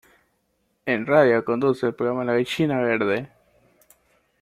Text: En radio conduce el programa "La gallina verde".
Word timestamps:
En 0.87 1.05
radio 1.05 1.45
conduce 1.45 1.85
el 1.85 1.93
programa 1.93 2.25
"La 2.25 2.33
gallina 2.33 2.81
verde". 2.81 3.29